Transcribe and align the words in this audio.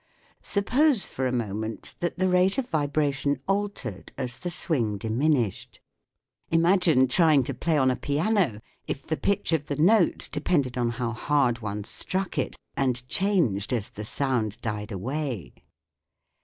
Suppose 0.41 1.05
for 1.05 1.27
a 1.27 1.31
moment 1.31 1.93
that 1.99 2.17
the 2.17 2.27
rate 2.27 2.57
of 2.57 2.67
vibration 2.67 3.39
altered 3.47 4.11
as 4.17 4.37
the 4.37 4.49
swing 4.49 4.97
diminished. 4.97 5.75
SOUND 6.49 6.55
IN 6.55 6.61
MUSIC 6.63 6.83
41 6.85 6.91
Imagine 7.03 7.07
trying 7.07 7.43
to 7.43 7.53
play 7.53 7.77
on 7.77 7.91
a 7.91 7.95
piano 7.95 8.61
if 8.87 9.05
the 9.05 9.15
pitch 9.15 9.53
of 9.53 9.67
the 9.67 9.75
note 9.75 10.27
depended 10.31 10.75
on 10.75 10.89
how 10.97 11.11
hard 11.11 11.59
one 11.59 11.83
struck 11.83 12.39
it, 12.39 12.55
and 12.75 13.07
changed 13.09 13.71
as 13.71 13.89
the 13.91 14.03
sound 14.03 14.59
died 14.61 14.91
away 14.91 15.53